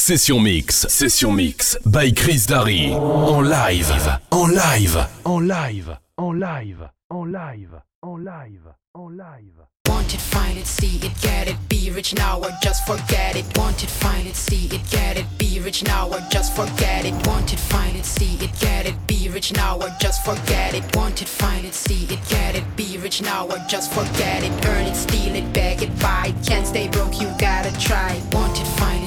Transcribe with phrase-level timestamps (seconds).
[0.00, 2.90] Session Mix, Session Mix, by Chris Darry.
[2.90, 9.60] En live, en live, en live, en live, en live, en live, en live.
[9.86, 13.44] Want it, find it, see it, get it, be rich now or just forget it.
[13.58, 17.12] Want it, find it, see it, get it, be rich now or just forget it.
[17.26, 20.96] Want it, find it, see it, get it, be rich now or just forget it.
[20.96, 24.52] Want it, find it, see it, get it, be rich now or just forget it.
[24.64, 26.46] Earn it, steal it, beg it, buy it.
[26.46, 28.18] Can't stay broke, you gotta try.
[28.32, 28.99] Want it, find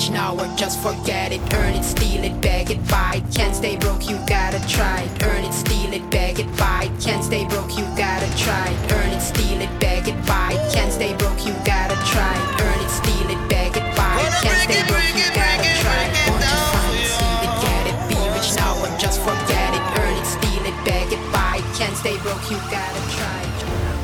[0.00, 1.40] it, rich now or just forget it.
[1.54, 3.34] Earn it, steal it, beg it, buy it.
[3.34, 5.08] Can't stay broke, you gotta try.
[5.22, 7.02] Earn it, steal it, beg it, buy it.
[7.02, 8.68] Can't stay broke, you gotta try.
[8.92, 10.72] Earn it, steal it, beg it, buy it.
[10.72, 12.34] Can't stay broke, you gotta try.
[12.60, 14.32] Earn it, steal it, beg it, buy it.
[14.42, 16.02] Can't stay broke, you gotta try.
[16.28, 19.84] Want to find it, see it, get it, be rich now or just forget it.
[20.00, 21.66] Earn it, steal it, beg it, buy it.
[21.76, 23.42] Can't stay broke, you gotta try.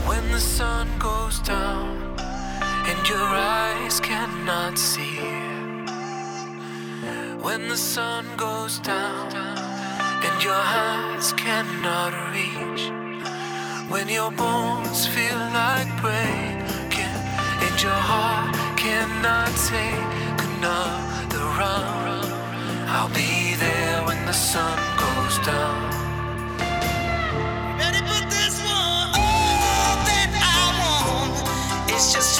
[0.09, 2.16] When the sun goes down
[2.87, 5.46] and your eyes cannot see.
[7.47, 9.33] When the sun goes down
[10.27, 12.91] and your hands cannot reach.
[13.88, 17.16] When your bones feel like breaking
[17.65, 20.11] and your heart cannot take
[20.49, 22.27] another run.
[22.91, 25.87] I'll be there when the sun goes down.
[27.79, 29.09] Ready for this one?
[29.23, 32.35] All that I want is just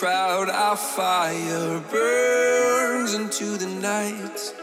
[0.00, 4.54] crowd, our fire burns into the night.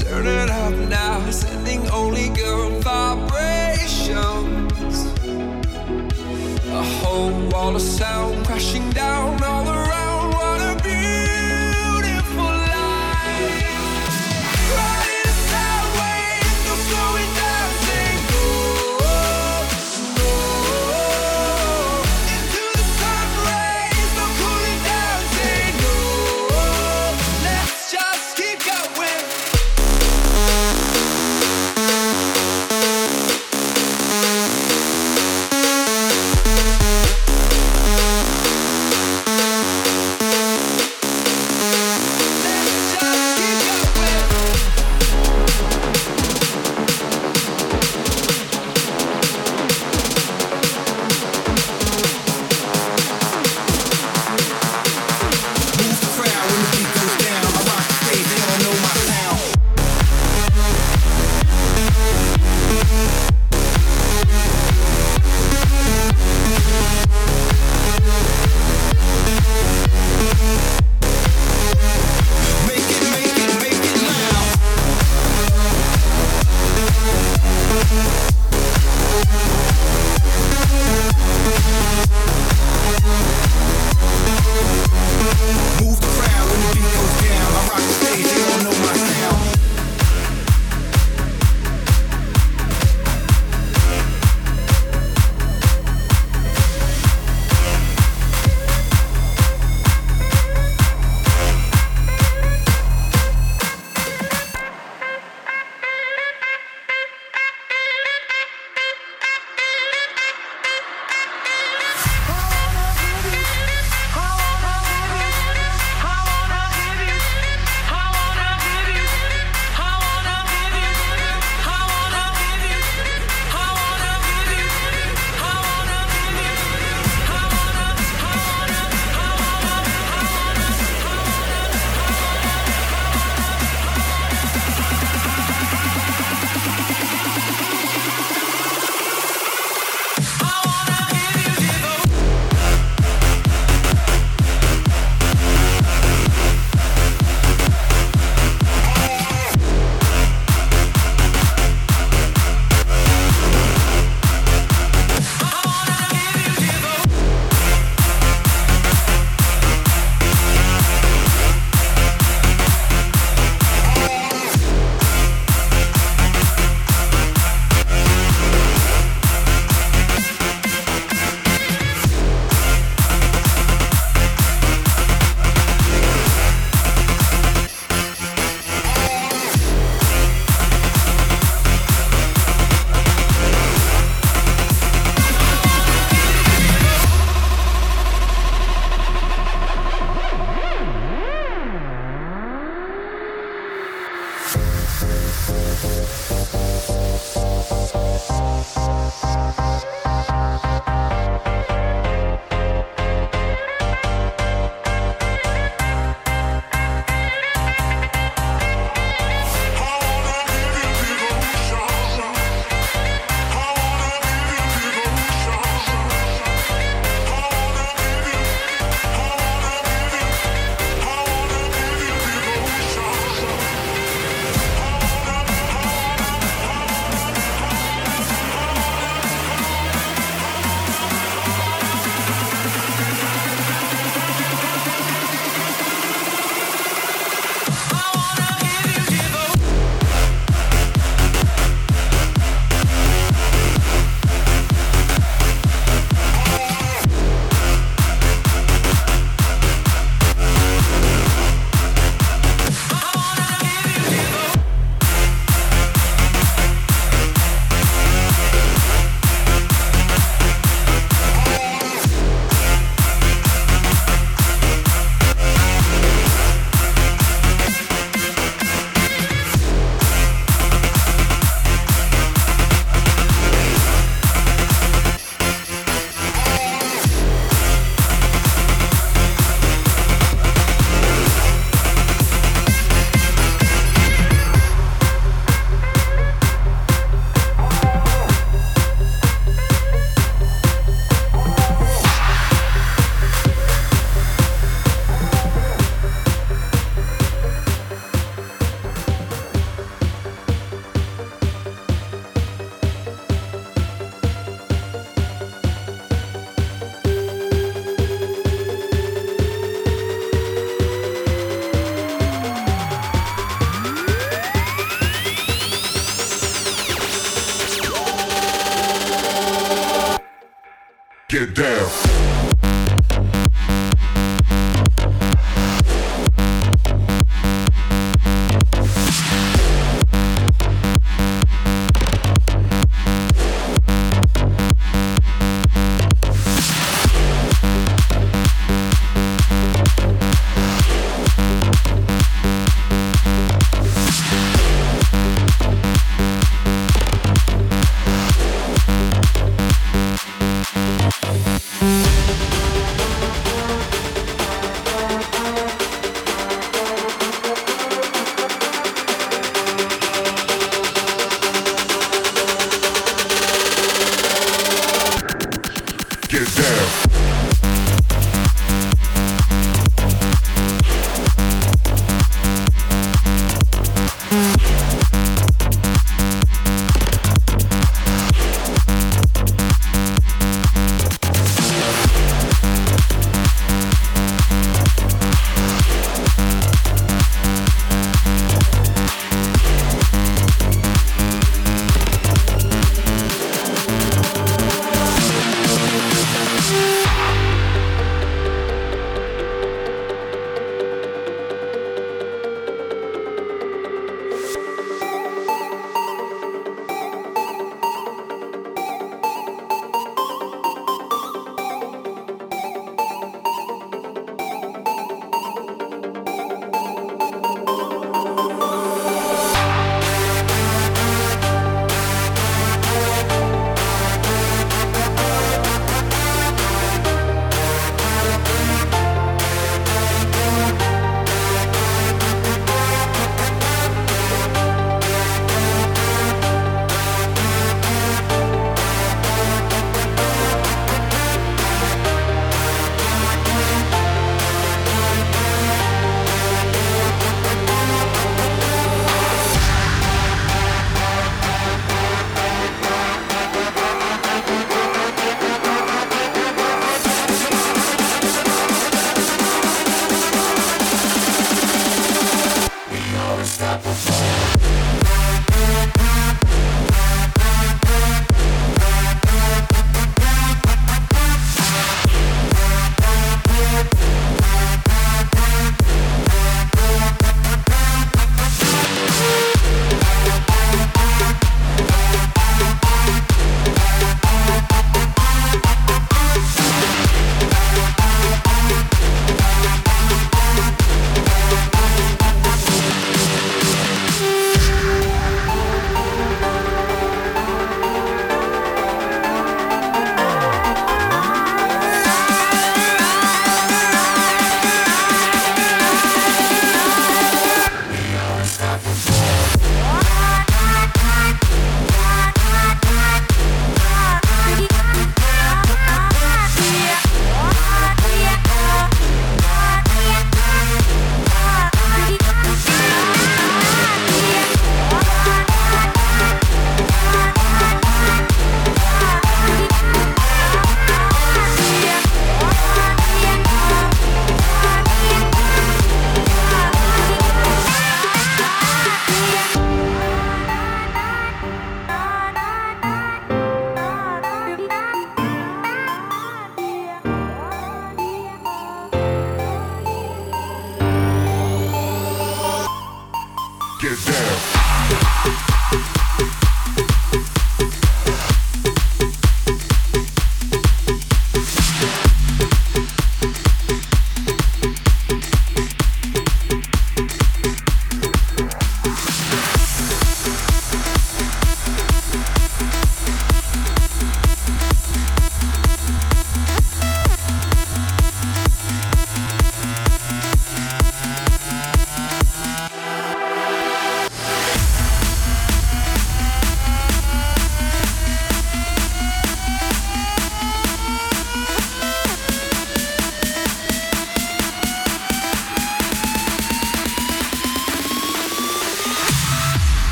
[0.00, 4.14] Turn it up now, sending only good vibrations.
[6.70, 9.39] A whole wall of sound crashing down